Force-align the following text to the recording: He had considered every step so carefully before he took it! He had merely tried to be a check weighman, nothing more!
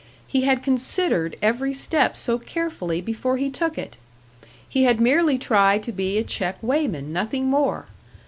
He 0.25 0.45
had 0.45 0.63
considered 0.63 1.37
every 1.43 1.75
step 1.75 2.17
so 2.17 2.39
carefully 2.39 3.01
before 3.01 3.37
he 3.37 3.51
took 3.51 3.77
it! 3.77 3.97
He 4.67 4.81
had 4.85 4.99
merely 4.99 5.37
tried 5.37 5.83
to 5.83 5.91
be 5.91 6.17
a 6.17 6.23
check 6.23 6.57
weighman, 6.63 7.13
nothing 7.13 7.45
more! 7.51 7.85